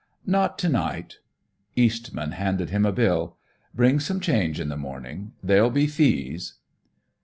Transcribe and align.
"Not 0.25 0.57
to 0.57 0.67
night." 0.67 1.19
Eastman 1.75 2.31
handed 2.31 2.71
him 2.71 2.87
a 2.87 2.91
bill. 2.91 3.37
"Bring 3.75 3.99
some 3.99 4.19
change 4.19 4.59
in 4.59 4.69
the 4.69 4.75
morning. 4.75 5.33
There'll 5.43 5.69
be 5.69 5.85
fees." 5.85 6.55